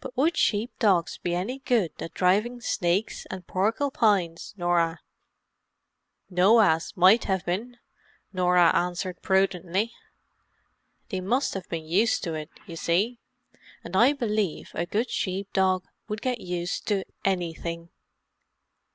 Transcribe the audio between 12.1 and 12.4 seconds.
to